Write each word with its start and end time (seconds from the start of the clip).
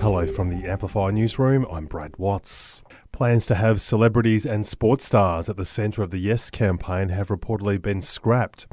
Hello 0.00 0.26
from 0.26 0.48
the 0.48 0.66
Amplify 0.66 1.10
Newsroom. 1.10 1.66
I'm 1.70 1.84
Brad 1.84 2.16
Watts. 2.16 2.82
Plans 3.12 3.44
to 3.46 3.54
have 3.54 3.80
celebrities 3.80 4.46
and 4.46 4.66
sports 4.66 5.04
stars 5.04 5.48
at 5.50 5.58
the 5.58 5.64
centre 5.66 6.02
of 6.02 6.10
the 6.10 6.18
Yes 6.18 6.48
campaign 6.48 7.10
have 7.10 7.28
reportedly 7.28 7.80
been 7.80 8.00
scrapped. 8.00 8.66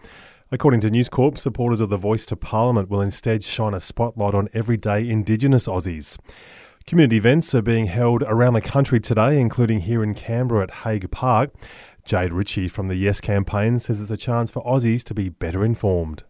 According 0.52 0.80
to 0.82 0.90
News 0.90 1.10
Corp, 1.10 1.38
supporters 1.38 1.82
of 1.82 1.90
the 1.90 1.98
Voice 1.98 2.26
to 2.28 2.38
Parliament 2.38 2.90
will 2.90 3.02
instead 3.02 3.44
shine 3.44 3.74
a 3.74 3.82
spotlight 3.82 4.34
on 4.34 4.48
everyday 4.54 5.10
Indigenous 5.10 5.68
Aussies. 5.68 6.18
Community 6.86 7.18
events 7.18 7.54
are 7.54 7.62
being 7.62 7.88
held 7.88 8.24
around 8.24 8.54
the 8.54 8.62
country 8.62 9.02
today, 9.02 9.42
including 9.42 9.82
here 9.82 10.02
in 10.02 10.14
Canberra 10.14 10.64
at 10.64 10.72
Haig 10.72 11.12
Park. 11.12 11.52
Jade 12.06 12.32
Ritchie 12.32 12.70
from 12.70 12.88
the 12.88 12.96
Yes 12.96 13.20
campaign 13.20 13.80
says 13.80 14.02
it's 14.02 14.10
a 14.10 14.16
chance 14.16 14.50
for 14.50 14.64
Aussies 14.64 15.04
to 15.04 15.14
be 15.14 15.28
better 15.28 15.66
informed. 15.66 16.24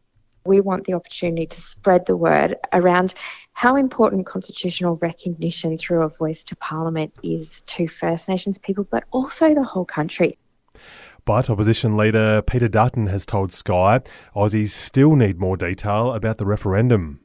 We 0.47 0.61
want 0.61 0.85
the 0.85 0.93
opportunity 0.93 1.45
to 1.45 1.61
spread 1.61 2.05
the 2.05 2.15
word 2.15 2.55
around 2.71 3.13
how 3.51 3.75
important 3.75 4.25
constitutional 4.25 4.95
recognition 4.95 5.77
through 5.77 6.03
a 6.03 6.09
voice 6.09 6.43
to 6.45 6.55
Parliament 6.55 7.13
is 7.21 7.61
to 7.63 7.87
First 7.87 8.29
Nations 8.29 8.57
people, 8.57 8.87
but 8.89 9.03
also 9.11 9.53
the 9.53 9.63
whole 9.63 9.85
country. 9.85 10.37
But 11.25 11.49
opposition 11.49 11.97
leader 11.97 12.41
Peter 12.41 12.69
Dutton 12.69 13.07
has 13.07 13.25
told 13.25 13.51
Sky 13.51 13.99
Aussies 14.33 14.69
still 14.69 15.17
need 15.17 15.37
more 15.37 15.57
detail 15.57 16.13
about 16.13 16.37
the 16.37 16.45
referendum. 16.45 17.19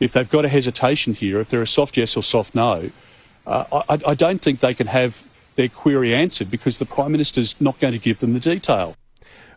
If 0.00 0.14
they've 0.14 0.30
got 0.30 0.46
a 0.46 0.48
hesitation 0.48 1.12
here, 1.12 1.40
if 1.40 1.50
they're 1.50 1.60
a 1.60 1.66
soft 1.66 1.98
yes 1.98 2.16
or 2.16 2.22
soft 2.22 2.54
no, 2.54 2.90
uh, 3.46 3.82
I, 3.88 4.00
I 4.06 4.14
don't 4.14 4.40
think 4.40 4.60
they 4.60 4.72
can 4.72 4.86
have 4.86 5.28
their 5.56 5.68
query 5.68 6.14
answered 6.14 6.50
because 6.50 6.78
the 6.78 6.86
Prime 6.86 7.12
Minister's 7.12 7.60
not 7.60 7.78
going 7.78 7.92
to 7.92 7.98
give 7.98 8.20
them 8.20 8.32
the 8.32 8.40
detail. 8.40 8.96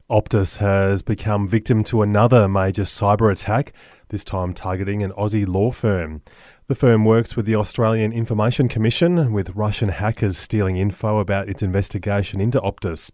Optus 0.10 0.60
has 0.60 1.02
become 1.02 1.50
victim 1.50 1.84
to 1.84 2.02
another 2.02 2.48
major 2.48 2.84
cyber 2.84 3.30
attack, 3.30 3.74
this 4.08 4.24
time 4.24 4.54
targeting 4.54 5.04
an 5.04 5.12
Aussie 5.12 5.46
law 5.46 5.70
firm. 5.70 6.22
The 6.68 6.76
firm 6.76 7.04
works 7.04 7.36
with 7.36 7.46
the 7.46 7.58
Australian 7.58 8.14
Information 8.14 8.70
Commission, 8.70 9.34
with 9.34 9.54
Russian 9.54 9.90
hackers 9.90 10.38
stealing 10.38 10.78
info 10.78 11.20
about 11.20 11.50
its 11.50 11.62
investigation 11.62 12.40
into 12.40 12.62
Optus. 12.62 13.12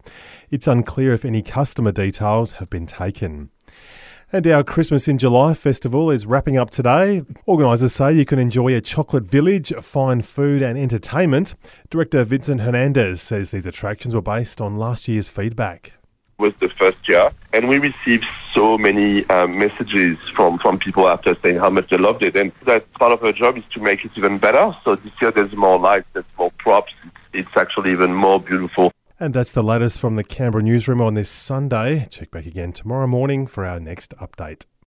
It's 0.52 0.68
unclear 0.68 1.14
if 1.14 1.26
any 1.26 1.42
customer 1.42 1.92
details 1.92 2.54
have 2.54 2.70
been 2.70 2.86
taken. 2.86 3.50
And 4.32 4.46
our 4.46 4.64
Christmas 4.64 5.08
in 5.08 5.18
July 5.18 5.56
festival 5.56 6.12
is 6.12 6.28
wrapping 6.28 6.58
up 6.58 6.70
today. 6.70 7.24
Organisers 7.48 7.94
say 7.94 8.14
you 8.14 8.26
can 8.26 8.38
enjoy 8.38 8.76
a 8.76 8.82
chocolate 8.82 9.24
village, 9.24 9.74
fine 9.82 10.22
food 10.22 10.62
and 10.62 10.78
entertainment. 10.78 11.56
Director 11.90 12.24
Vincent 12.24 12.62
Hernandez 12.62 13.20
says 13.20 13.50
these 13.50 13.66
attractions 13.66 14.14
were 14.14 14.22
based 14.22 14.62
on 14.62 14.78
last 14.78 15.08
year's 15.08 15.28
feedback 15.28 15.94
was 16.38 16.54
the 16.60 16.70
first 16.70 16.98
year, 17.08 17.32
and 17.54 17.68
we 17.68 17.78
received 17.78 18.26
so 18.54 18.78
many 18.78 19.28
um, 19.30 19.58
messages 19.58 20.18
from, 20.36 20.60
from 20.60 20.80
people 20.80 21.08
after 21.08 21.36
saying 21.42 21.58
how 21.58 21.70
much 21.70 21.90
they 21.90 21.98
loved 21.98 22.24
it. 22.24 22.36
And 22.36 22.52
that 22.66 22.92
part 22.94 23.14
of 23.14 23.24
our 23.24 23.34
job 23.34 23.58
is 23.58 23.64
to 23.74 23.82
make 23.82 24.04
it 24.06 24.12
even 24.16 24.38
better. 24.38 24.76
So 24.84 24.96
this 24.96 25.14
year 25.22 25.32
there's 25.32 25.54
more 25.54 25.80
lights, 25.80 26.08
there's 26.14 26.26
more 26.38 26.52
props. 26.58 26.92
It's, 27.06 27.16
it's 27.34 27.58
actually 27.58 27.92
even 27.92 28.14
more 28.14 28.40
beautiful. 28.40 28.92
And 29.20 29.34
that's 29.34 29.52
the 29.52 29.64
latest 29.64 30.00
from 30.00 30.16
the 30.16 30.24
Canberra 30.24 30.64
newsroom 30.64 31.02
on 31.02 31.14
this 31.14 31.30
Sunday. 31.30 32.08
Check 32.10 32.32
back 32.32 32.46
again 32.46 32.74
tomorrow 32.74 33.08
morning 33.08 33.48
for 33.48 33.64
our 33.66 33.80
next 33.80 34.14
update. 34.18 34.66